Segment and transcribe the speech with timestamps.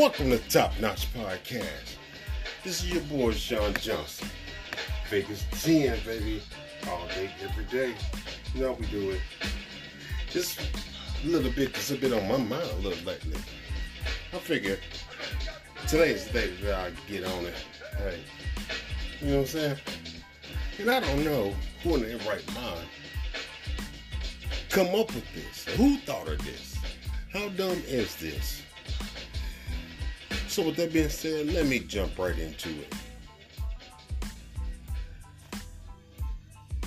[0.00, 1.96] Welcome to Top Notch Podcast.
[2.64, 4.30] This is your boy Sean Johnson.
[5.10, 6.40] Vegas 10, baby.
[6.88, 7.92] All day, every day.
[8.54, 9.20] You know we do it.
[10.30, 10.58] Just
[11.22, 13.36] a little bit, it's been on my mind a little lately.
[14.32, 14.78] I figure
[15.86, 17.54] today's the day that I get on it.
[17.98, 18.20] Hey,
[19.20, 19.76] you know what I'm saying?
[20.78, 22.88] And I don't know who in their right mind
[24.70, 25.66] come up with this.
[25.76, 26.78] Who thought of this?
[27.34, 28.62] How dumb is this?
[30.50, 32.92] So with that being said, let me jump right into it.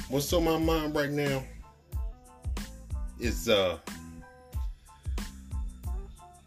[0.09, 1.45] What's on my mind right now
[3.21, 3.77] is uh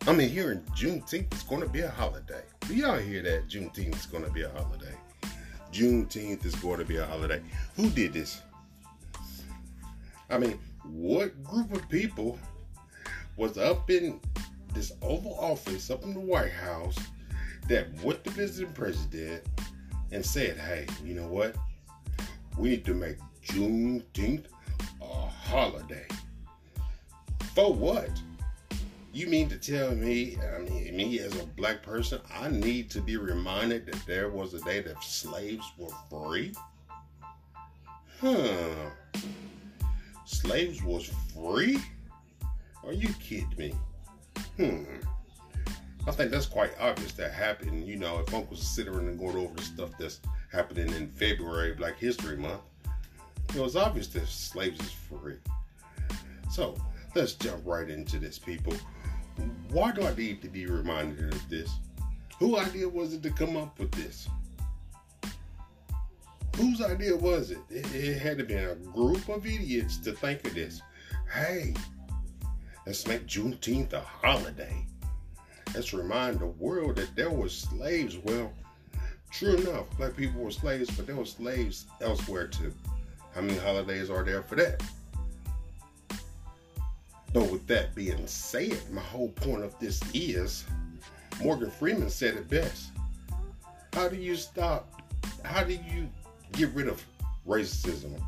[0.07, 2.43] I mean here hearing Juneteenth is gonna be a holiday.
[2.61, 3.49] Do y'all hear that?
[3.49, 4.95] Juneteenth is gonna be a holiday.
[5.73, 7.41] Juneteenth is going to be a holiday.
[7.77, 8.43] Who did this?
[10.31, 12.39] I mean, what group of people
[13.37, 14.21] was up in
[14.75, 16.97] this Oval Office, up in the White House,
[17.69, 19.43] that went to visit president
[20.13, 21.57] and said, hey, you know what?
[22.57, 24.47] We need to make Juneteenth
[25.03, 26.07] a holiday.
[27.55, 28.11] For what?
[29.13, 33.01] You mean to tell me, I mean, me as a black person, I need to
[33.01, 36.53] be reminded that there was a day that slaves were free?
[38.21, 38.91] Huh.
[40.27, 41.79] Slaves was free?
[42.85, 43.75] Are you kidding me?
[44.57, 44.85] Hmm.
[46.07, 47.87] I think that's quite obvious that happened.
[47.87, 50.21] You know, if Uncle's considering and going over the stuff that's
[50.53, 52.61] happening in February, Black History Month,
[53.55, 55.37] it was obvious that slaves is free.
[56.51, 56.77] So
[57.15, 58.75] let's jump right into this, people.
[59.71, 61.71] Why do I need to be reminded of this?
[62.39, 64.29] Whose idea was it to come up with this?
[66.57, 67.59] Whose idea was it?
[67.69, 70.81] It, it had to be a group of idiots to think of this.
[71.33, 71.75] Hey,
[72.87, 74.87] let's make Juneteenth a holiday.
[75.75, 78.17] Let's remind the world that there were slaves.
[78.17, 78.53] Well,
[79.31, 82.73] true enough, black people were slaves, but there were slaves elsewhere too.
[83.35, 84.83] How many holidays are there for that?
[87.33, 90.65] But with that being said, my whole point of this is
[91.43, 92.93] Morgan Freeman said it best.
[93.93, 95.03] How do you stop?
[95.45, 96.09] How do you
[96.53, 97.05] get rid of
[97.47, 98.19] racism?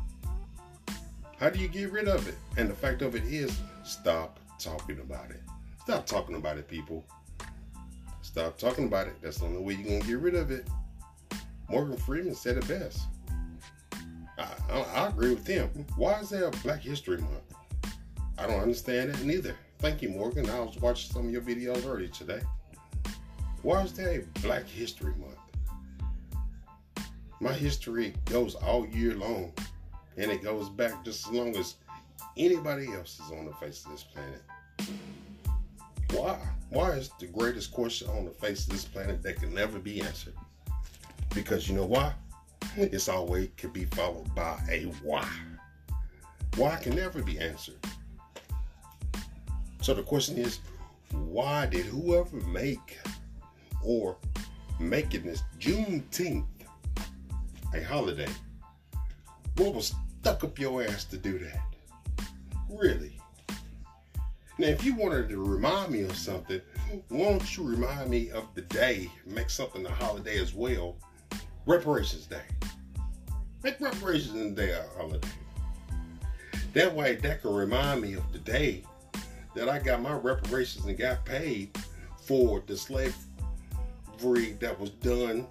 [1.37, 2.35] How do you get rid of it?
[2.57, 5.41] And the fact of it is, stop talking about it.
[5.81, 7.05] Stop talking about it, people.
[8.21, 9.15] Stop talking about it.
[9.21, 10.67] That's the only way you're going to get rid of it.
[11.69, 13.01] Morgan Freeman said it best.
[14.37, 15.69] I, I, I agree with him.
[15.95, 17.55] Why is there a Black History Month?
[18.37, 19.55] I don't understand it neither.
[19.79, 20.49] Thank you, Morgan.
[20.49, 22.41] I was watching some of your videos earlier today.
[23.61, 25.35] Why is there a Black History Month?
[27.41, 29.53] My history goes all year long,
[30.17, 31.75] and it goes back just as long as
[32.39, 34.41] anybody else is on the face of this planet.
[36.13, 36.39] Why?
[36.69, 40.01] Why is the greatest question on the face of this planet that can never be
[40.01, 40.33] answered?
[41.35, 42.13] Because you know why?
[42.75, 45.27] It's always could be followed by a why.
[46.55, 47.77] Why can never be answered.
[49.81, 50.59] So the question is,
[51.11, 52.97] why did whoever make
[53.83, 54.17] or
[54.79, 56.45] making this Juneteenth
[57.73, 58.27] a holiday,
[59.57, 61.68] what was stuck up your ass to do that?
[62.69, 63.19] Really?
[64.57, 66.61] Now, if you wanted to remind me of something,
[67.09, 70.97] won't you remind me of the day, make something a holiday as well,
[71.65, 72.41] Reparations Day.
[73.63, 75.27] Make Reparations Day a holiday.
[76.73, 78.83] That way, that can remind me of the day
[79.55, 81.75] that I got my reparations and got paid
[82.25, 83.13] for the slavery
[84.59, 85.47] that was done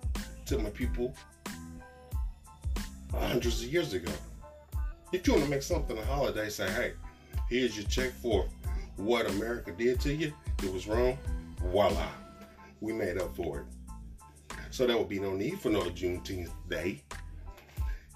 [0.47, 1.15] to my people
[3.13, 4.13] hundreds of years ago.
[5.13, 6.93] If you want to make something a holiday, say, hey,
[7.49, 8.47] here's your check for
[8.97, 10.33] what America did to you.
[10.63, 11.19] It was wrong.
[11.61, 12.09] Voila.
[12.81, 13.67] We made up for it.
[14.71, 17.03] So there would be no need for no Juneteenth Day.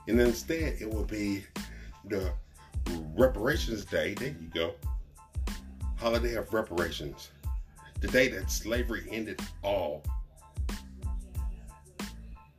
[0.08, 1.44] And instead, it would be
[2.04, 2.32] the
[3.16, 4.14] Reparations Day.
[4.14, 4.74] There you go
[6.02, 7.30] holiday of reparations,
[8.00, 10.02] the day that slavery ended all.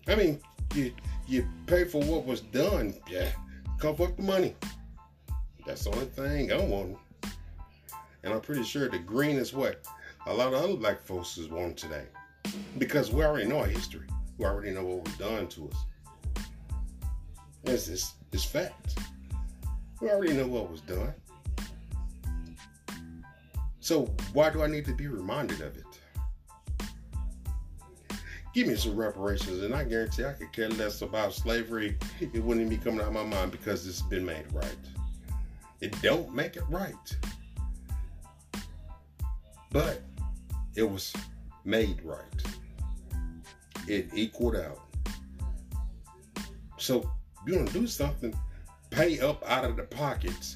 [0.07, 0.39] I mean,
[0.73, 0.93] you
[1.27, 3.31] you pay for what was done, yeah,
[3.79, 4.55] cover up the money.
[5.65, 6.97] That's the only thing I'm want.
[8.23, 9.85] And I'm pretty sure the green is what
[10.25, 12.05] a lot of other black folks is wanting today.
[12.77, 14.07] Because we already know our history.
[14.37, 16.45] We already know what was done to us.
[17.65, 18.97] It's, it's, it's fact.
[20.01, 21.13] We already know what was done.
[23.79, 25.83] So why do I need to be reminded of it?
[28.53, 31.97] Give me some reparations, and I guarantee I could care less about slavery.
[32.21, 34.77] It wouldn't even be coming out of my mind because it's been made right.
[35.83, 37.17] It don't make it right.
[39.69, 40.01] But
[40.77, 41.11] it was
[41.65, 42.21] made right.
[43.89, 44.79] It equaled out.
[46.77, 47.11] So
[47.45, 48.33] you want to do something,
[48.91, 50.55] pay up out of the pockets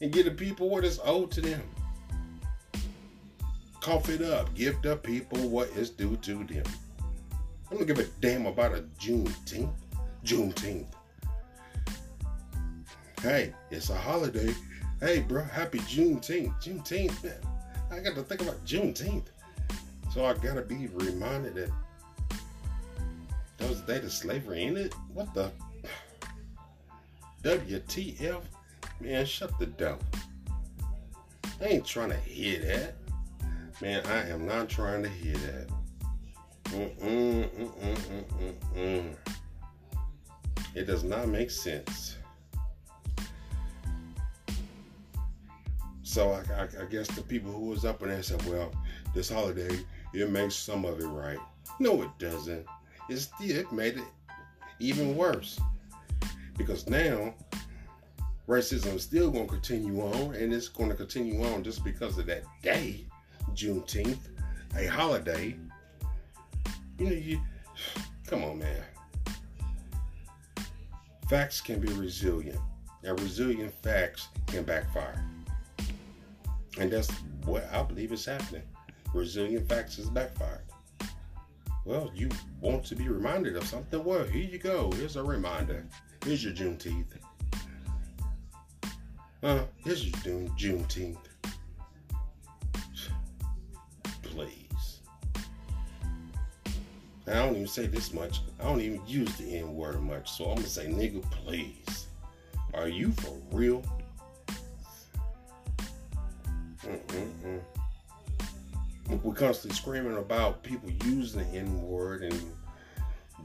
[0.00, 1.62] and give the people what is owed to them.
[3.80, 4.54] Cough it up.
[4.54, 6.64] Give the people what is due to them.
[7.68, 9.74] I don't give a damn about a Juneteenth.
[10.24, 10.94] Juneteenth.
[13.20, 14.54] Hey, it's a holiday.
[15.00, 16.62] Hey, bro, happy Juneteenth.
[16.62, 17.34] Juneteenth, man.
[17.90, 19.26] I got to think about Juneteenth.
[20.12, 21.70] So I gotta be reminded that
[23.58, 24.94] that was date of slavery, ain't it?
[25.12, 25.52] What the
[27.42, 28.42] WTF?
[29.00, 29.98] Man, shut the door.
[31.60, 32.94] I ain't trying to hear that.
[33.82, 35.68] Man, I am not trying to hear that.
[36.64, 39.14] Mm-mm, mm-mm, mm-mm,
[40.74, 42.16] it does not make sense.
[46.18, 48.72] So I, I, I, guess the people who was up in there said, well,
[49.14, 49.78] this holiday,
[50.12, 51.38] it makes some of it right.
[51.78, 52.66] No, it doesn't.
[53.08, 54.04] It's, it made it
[54.80, 55.60] even worse.
[56.56, 57.32] Because now,
[58.48, 62.18] racism is still going to continue on, and it's going to continue on just because
[62.18, 63.06] of that day,
[63.54, 64.18] Juneteenth,
[64.76, 65.54] a holiday.
[66.98, 67.40] You know, you
[68.26, 68.82] come on, man.
[71.30, 72.58] Facts can be resilient,
[73.04, 75.24] and resilient facts can backfire.
[76.78, 77.10] And that's
[77.44, 78.62] what I believe is happening.
[79.12, 80.62] Resilient facts is backfired.
[81.84, 82.28] Well, you
[82.60, 84.04] want to be reminded of something?
[84.04, 84.92] Well, here you go.
[84.92, 85.86] Here's a reminder.
[86.24, 87.06] Here's your Juneteenth.
[89.42, 91.16] Uh, here's your June, Juneteenth.
[94.22, 95.00] Please.
[97.26, 98.40] I don't even say this much.
[98.60, 100.30] I don't even use the N word much.
[100.30, 102.08] So I'm going to say, nigga, please.
[102.74, 103.82] Are you for real?
[109.08, 112.40] We're constantly screaming about people using the N word and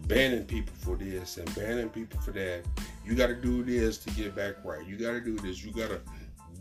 [0.08, 2.64] banning people for this and banning people for that.
[3.06, 4.86] You got to do this to get back right.
[4.86, 5.64] You got to do this.
[5.64, 6.02] You got to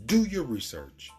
[0.05, 1.11] do your research.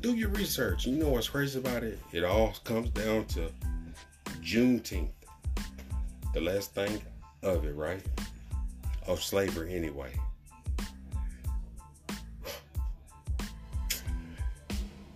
[0.00, 0.86] Do your research.
[0.86, 1.98] You know what's crazy about it?
[2.12, 3.50] It all comes down to
[4.42, 5.10] Juneteenth,
[6.34, 7.00] the last thing
[7.42, 8.02] of it, right?
[9.06, 10.12] Of slavery, anyway.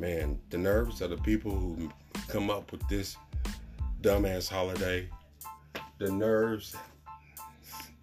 [0.02, 1.88] Man, the nerves of the people who
[2.26, 3.16] come up with this
[4.00, 5.08] dumbass holiday,
[5.98, 6.74] the nerves,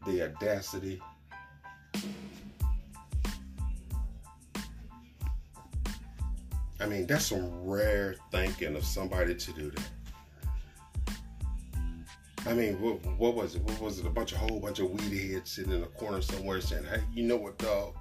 [0.08, 1.02] the audacity.
[6.80, 11.18] I mean, that's some rare thinking of somebody to do that.
[12.46, 13.62] I mean, what, what, was it?
[13.64, 14.06] What was it?
[14.06, 17.02] A bunch of whole bunch of weed heads sitting in a corner somewhere saying, "Hey,
[17.14, 17.94] you know what, dog?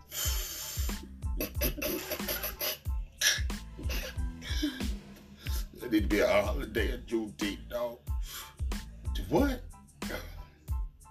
[6.08, 7.98] Be a holiday of Juneteenth, dog.
[9.28, 9.60] What?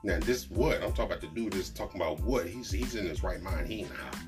[0.03, 1.21] Now this what I'm talking about.
[1.21, 3.67] The dude is talking about what he's he's in his right mind.
[3.67, 4.19] He ain't high.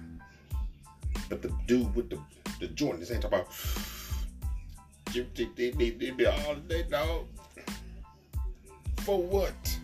[1.27, 2.19] But the dude with the
[2.59, 3.51] the joint, this ain't talking about.
[5.05, 7.25] Juneteenth they to be a holiday, dog.
[8.97, 9.79] For what?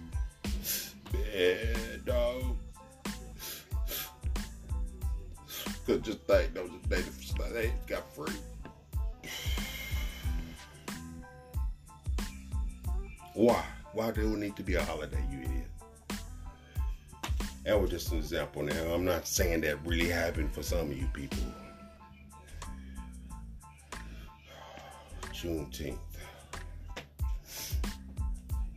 [1.34, 1.66] Yeah,
[2.06, 2.44] dog.
[5.88, 8.34] Cause just think those native slaves got free.
[13.36, 13.62] Why?
[13.92, 15.68] Why do it need to be a holiday, you idiot?
[17.66, 18.94] That was just an example now.
[18.94, 21.44] I'm not saying that really happened for some of you people.
[25.34, 25.98] Juneteenth.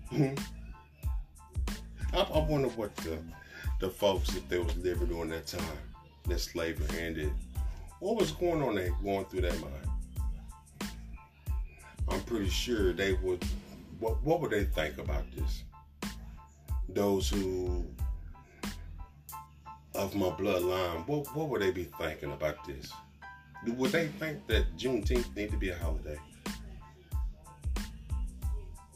[0.08, 0.34] Hmm.
[2.12, 3.18] I, I wonder what the
[3.78, 5.62] the folks, if they was living during that time
[6.26, 7.32] that slavery ended,
[8.00, 10.90] what was going on there, going through their mind?
[12.08, 13.44] I'm pretty sure they would
[14.00, 15.64] what what would they think about this?
[16.88, 17.84] Those who
[19.94, 22.92] of my bloodline, what what would they be thinking about this?
[23.66, 26.18] Would they think that Juneteenth need to be a holiday?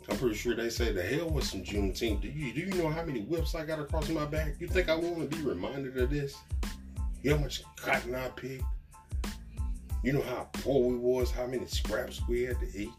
[0.08, 2.22] I'm pretty sure they say the hell with some Juneteenth.
[2.22, 4.54] Do you do you know how many whips I got across my back?
[4.60, 6.36] You think I want to be reminded of this?
[7.22, 8.64] You know how much cotton I picked?
[10.02, 12.90] You know how poor we was, how many scraps we had to eat?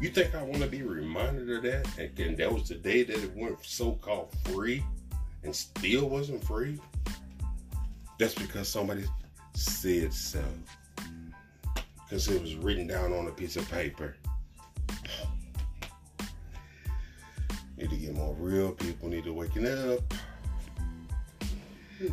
[0.00, 1.86] You think I want to be reminded of that?
[1.98, 4.82] And, that was the day that it went so-called free
[5.44, 6.80] and still wasn't free?
[8.18, 9.04] That's because somebody
[9.52, 10.42] said so.
[12.08, 14.16] Because it was written down on a piece of paper.
[17.76, 19.10] Need to get more real people.
[19.10, 20.00] Need to waking up.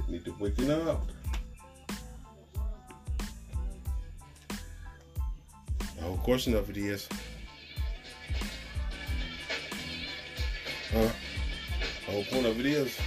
[0.10, 1.08] Need to waking up.
[5.96, 7.08] The whole question of it is,
[10.96, 11.10] uh,
[12.06, 12.98] the whole point of it is,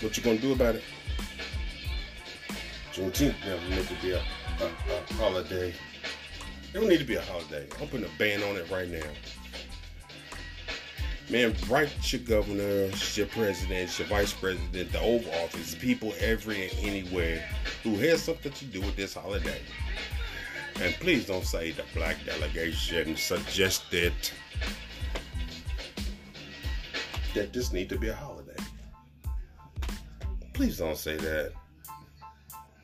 [0.00, 0.82] what you gonna do about it?
[2.92, 4.18] Juneteenth never meant to be a,
[4.60, 5.68] a, a holiday.
[5.68, 7.66] It don't need to be a holiday.
[7.80, 9.06] I'm putting a ban on it right now.
[11.30, 16.78] Man, write your governor, your president, your vice president, the Oval Office, people every and
[16.80, 17.42] anywhere
[17.82, 19.60] who has something to do with this holiday.
[20.80, 24.12] And please don't say the black delegation suggested
[27.34, 28.56] that this need to be a holiday.
[30.52, 31.52] Please don't say that.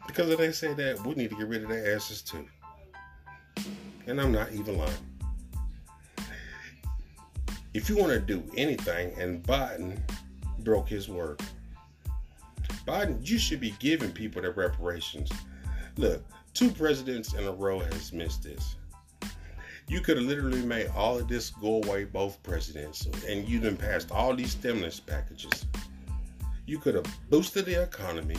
[0.06, 2.46] Because if they say that, we need to get rid of their asses too.
[4.06, 4.92] And I'm not even lying.
[7.74, 10.00] If you want to do anything, and Biden
[10.60, 11.40] broke his word,
[12.86, 15.30] Biden, you should be giving people their reparations.
[15.98, 16.24] Look,
[16.54, 18.76] two presidents in a row has missed this.
[19.88, 23.76] You could have literally made all of this go away, both presidents, and you done
[23.76, 25.64] passed all these stimulus packages.
[26.66, 28.36] You could have boosted the economy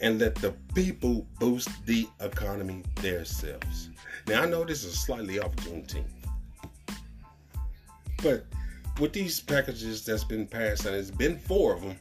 [0.00, 3.90] and let the people boost the economy themselves.
[4.26, 6.06] Now I know this is slightly off Juneteenth,
[8.22, 8.46] but
[8.98, 11.96] with these packages that's been passed, and it's been four of them,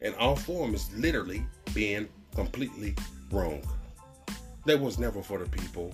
[0.00, 2.94] and all four of them is literally being completely
[3.30, 3.62] wrong.
[4.64, 5.92] That was never for the people.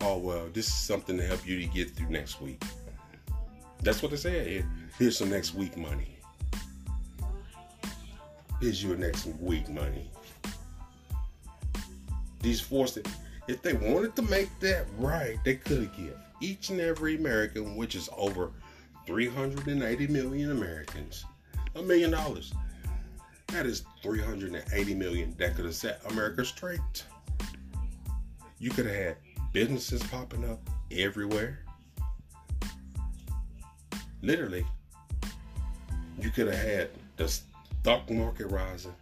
[0.00, 2.62] Oh well, this is something to help you to get through next week.
[3.82, 4.64] That's what they said.
[4.98, 6.18] Here's some next week money.
[8.60, 10.10] Here's your next week money.
[12.40, 12.98] These forced
[13.48, 17.76] if they wanted to make that right, they could have given each and every American,
[17.76, 18.50] which is over
[19.06, 21.24] 380 million Americans,
[21.74, 22.52] a million dollars.
[23.48, 27.04] That is 380 million that could have set America straight.
[28.58, 29.16] You could have had
[29.56, 30.60] businesses popping up
[30.90, 31.60] everywhere.
[34.20, 34.66] Literally,
[36.20, 38.92] you could have had the stock market rising.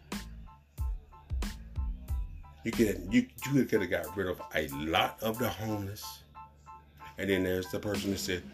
[2.62, 6.22] You could you you could have got rid of a lot of the homeless.
[7.18, 8.44] And then there's the person that said,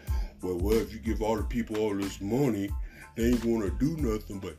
[0.41, 2.71] Well, well, if you give all the people all this money,
[3.15, 4.57] they ain't gonna do nothing but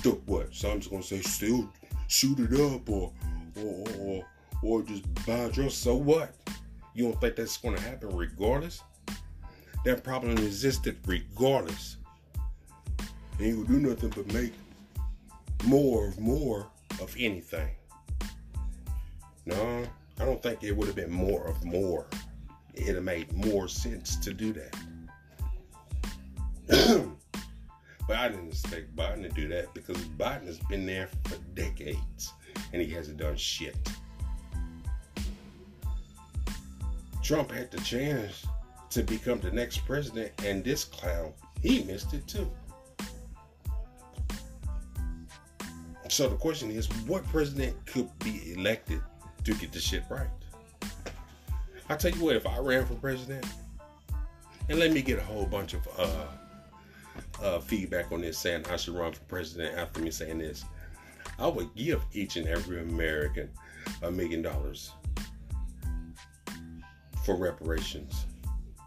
[0.00, 0.52] still what?
[0.52, 1.70] Some's gonna say still
[2.08, 3.12] shoot it up or
[3.54, 4.26] or or,
[4.62, 5.74] or just buy a dress.
[5.74, 6.34] So what?
[6.94, 8.82] You don't think that's gonna happen regardless?
[9.84, 11.96] That problem existed regardless
[13.42, 14.52] ain't gonna do nothing but make
[15.64, 16.68] more of more
[17.00, 17.70] of anything.
[19.46, 19.84] No,
[20.20, 22.06] I don't think it would have been more of more.
[22.74, 24.76] It'd have made more sense to do that.
[28.06, 32.32] but I didn't expect Biden to do that because Biden has been there for decades
[32.72, 33.76] and he hasn't done shit.
[37.22, 38.46] Trump had the chance
[38.90, 42.50] to become the next president, and this clown, he missed it too.
[46.08, 49.00] So the question is, what president could be elected
[49.44, 50.26] to get the shit right?
[51.88, 53.46] I tell you what, if I ran for president,
[54.68, 56.26] and let me get a whole bunch of uh,
[57.42, 60.64] uh, feedback on this saying I should run for president after me saying this,
[61.38, 63.48] I would give each and every American
[64.02, 64.92] a million dollars
[67.24, 68.26] for reparations.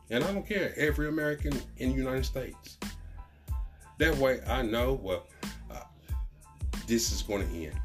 [0.10, 2.77] And I don't care, every American in the United States.
[3.98, 5.25] That way I know, well,
[5.72, 5.82] uh,
[6.88, 7.80] this is going to end.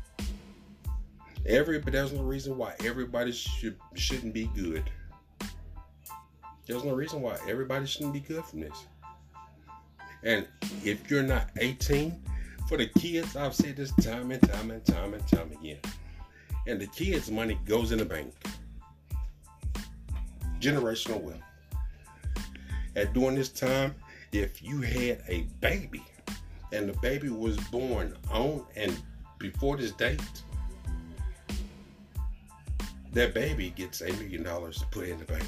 [1.47, 4.85] Every, but there's no reason why everybody should shouldn't be good.
[6.67, 8.87] There's no reason why everybody shouldn't be good from this.
[10.23, 10.47] And
[10.85, 12.23] if you're not 18,
[12.69, 15.79] for the kids, I've said this time and time and time and time again.
[16.67, 18.35] And the kids' money goes in the bank.
[20.61, 21.41] Generational wealth.
[22.97, 23.95] At during this time,
[24.33, 26.03] if you had a baby,
[26.73, 28.97] and the baby was born on and
[29.39, 30.21] before this date,
[33.13, 35.45] that baby gets a million dollars to put in the bank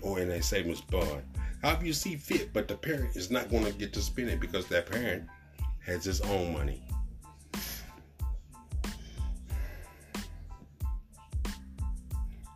[0.00, 1.22] or in a savings bond.
[1.62, 4.40] However you see fit, but the parent is not going to get to spend it
[4.40, 5.24] because that parent
[5.84, 6.82] has his own money.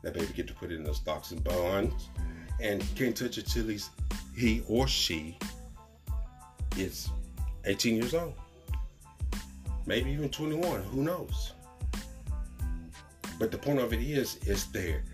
[0.04, 2.08] That baby get to put it in the stocks and bonds
[2.61, 3.90] and can't touch till he's
[4.37, 5.38] he or she
[6.76, 7.08] is
[7.64, 8.34] 18 years old.
[9.87, 11.52] Maybe even 21, who knows?
[13.38, 15.04] But the point of it is, it's there.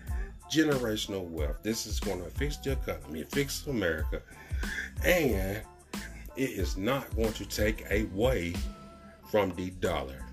[0.51, 1.63] Generational wealth.
[1.63, 4.21] This is going to fix the economy, fix America,
[5.03, 5.61] and
[6.35, 8.53] it is not going to take away
[9.29, 10.25] from the dollar.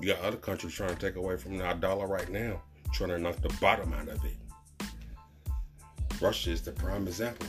[0.00, 2.62] You got other countries trying to take away from our dollar right now,
[2.94, 4.36] trying to knock the bottom out of it.
[6.20, 7.48] Russia is the prime example.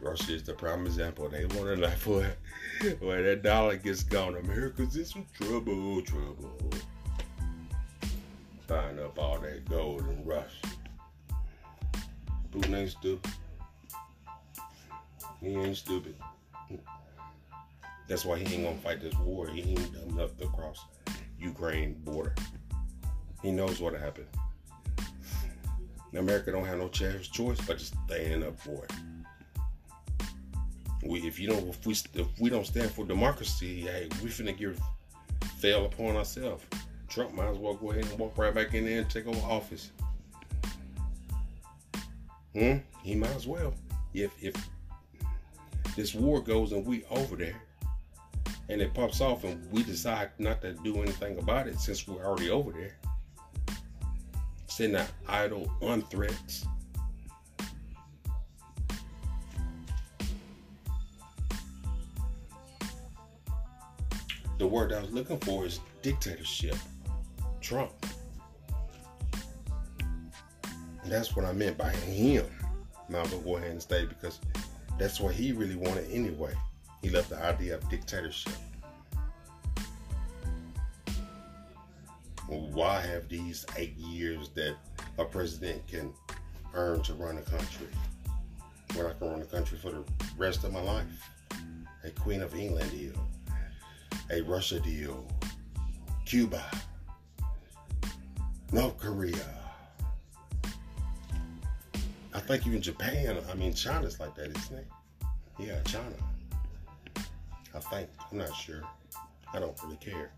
[0.00, 1.28] Russia is the prime example.
[1.28, 2.26] They want to like for
[3.00, 4.36] where that dollar gets gone.
[4.36, 6.70] America's in some trouble, trouble.
[8.66, 10.48] Buying up all that gold and Russia.
[12.50, 13.30] Putin ain't stupid.
[15.42, 16.16] He ain't stupid.
[18.08, 19.48] That's why he ain't gonna fight this war.
[19.48, 20.82] He ain't dumb enough to cross
[21.38, 22.34] Ukraine border.
[23.42, 24.26] He knows what'll happen.
[26.14, 28.92] America don't have no choice but to stand up for it.
[31.02, 34.56] We, if you don't, if we, if we don't stand for democracy, hey, we finna
[34.56, 34.80] give
[35.58, 36.64] fail upon ourselves.
[37.08, 39.40] Trump might as well go ahead and walk right back in there and take over
[39.40, 39.90] office.
[42.54, 42.76] Hmm?
[43.02, 43.74] He might as well.
[44.14, 44.54] If if
[45.96, 47.60] this war goes and we over there,
[48.68, 52.24] and it pops off, and we decide not to do anything about it since we're
[52.24, 52.96] already over there,
[54.72, 56.66] send out idle on threats
[64.62, 66.76] the word I was looking for is dictatorship.
[67.60, 67.90] Trump.
[71.02, 72.46] And that's what I meant by him.
[73.08, 74.38] Now I'm gonna go ahead and stay because
[75.00, 76.54] that's what he really wanted anyway.
[77.02, 78.52] He left the idea of dictatorship.
[82.72, 84.76] Why have these eight years that
[85.18, 86.12] a president can
[86.74, 87.88] earn to run a country
[88.94, 90.04] when I can run a country for the
[90.36, 91.06] rest of my life?
[92.04, 93.14] A Queen of England deal
[94.32, 95.26] a Russia deal,
[96.24, 96.64] Cuba,
[98.72, 99.34] North Korea.
[102.34, 104.86] I think even Japan, I mean, China's like that, isn't it?
[105.58, 106.16] Yeah, China.
[107.74, 108.08] I think.
[108.30, 108.82] I'm not sure.
[109.52, 110.32] I don't really care.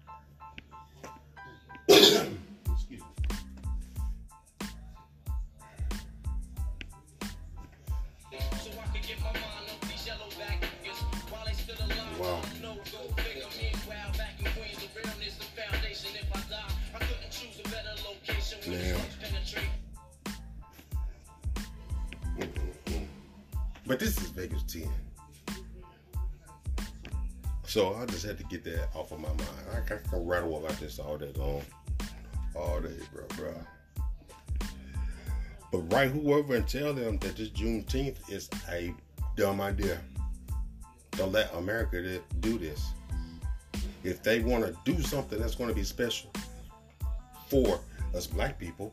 [23.87, 24.89] But this is Vegas 10.
[27.65, 29.41] So I just had to get that off of my mind.
[29.73, 31.63] I, I can rattle about this all day long.
[32.55, 33.55] All day, bro, bro.
[35.71, 38.95] But write whoever and tell them that this Juneteenth is a
[39.37, 40.01] dumb idea.
[41.17, 42.93] Don't let America do this.
[44.03, 46.31] If they want to do something that's going to be special
[47.49, 47.81] for
[48.15, 48.93] us black people,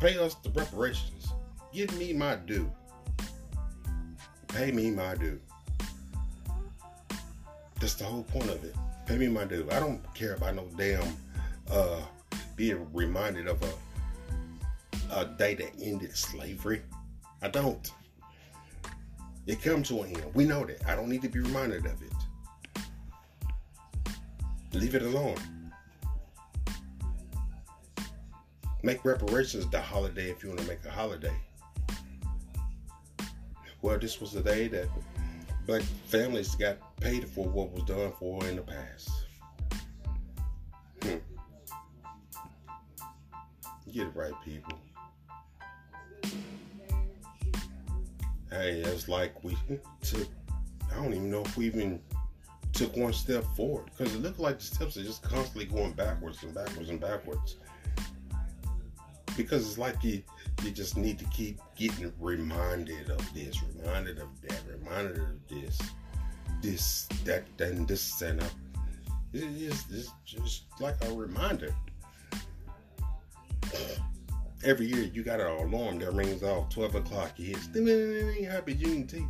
[0.00, 1.28] pay us the reparations.
[1.72, 2.70] Give me my due.
[4.48, 5.40] Pay me my due.
[7.80, 8.74] That's the whole point of it.
[9.06, 9.66] Pay me my due.
[9.70, 11.16] I don't care about no damn
[11.70, 12.00] uh
[12.56, 13.68] being reminded of a
[15.10, 16.82] a day that ended slavery.
[17.42, 17.90] I don't.
[19.46, 20.34] It comes to an end.
[20.34, 20.86] We know that.
[20.86, 22.82] I don't need to be reminded of it.
[24.72, 25.36] Leave it alone.
[28.82, 31.34] Make reparations the holiday if you want to make a holiday
[33.86, 34.88] well, this was the day that
[35.64, 39.10] black families got paid for what was done for in the past.
[41.02, 41.18] Hmm.
[43.92, 44.76] Get it right, people.
[48.56, 49.54] Hey, it's like we
[50.00, 50.26] took,
[50.90, 52.00] I don't even know if we even
[52.72, 56.42] took one step forward because it looked like the steps are just constantly going backwards
[56.42, 57.56] and backwards and backwards.
[59.36, 60.22] Because it's like you
[60.64, 65.78] you just need to keep getting reminded of this, reminded of that, reminded of this,
[66.62, 68.46] this, that, and this, and uh,
[69.34, 71.74] it's, it's just like a reminder.
[74.64, 77.32] Every year you got an alarm that rings off 12 o'clock.
[77.36, 79.28] You hit happy Juneteenth.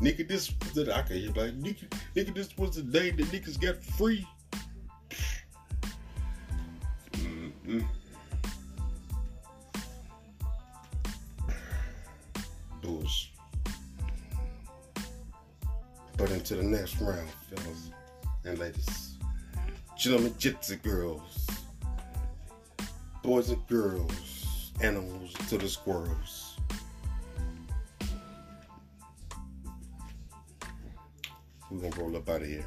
[0.00, 3.60] Nigga, this the I can hear like nigga, nigga, this was the day that niggas
[3.60, 4.26] got free.
[7.12, 7.86] Mm-mm.
[16.22, 17.90] But into the next round, fellas
[18.44, 19.16] and ladies,
[19.98, 21.48] gentlemen, gypsy girls,
[23.22, 26.56] boys and girls, animals to the squirrels.
[31.70, 32.66] We're gonna roll up out of here.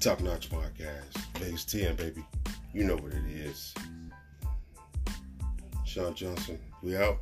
[0.00, 1.40] Top notch podcast.
[1.40, 2.24] Base 10, baby.
[2.72, 3.74] You know what it is.
[5.84, 7.18] Sean Johnson, we out.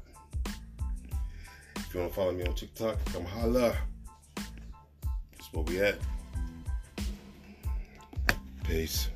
[1.77, 3.77] If you want to follow me on TikTok, come holla.
[4.37, 5.99] That's where we at.
[8.65, 9.09] Peace.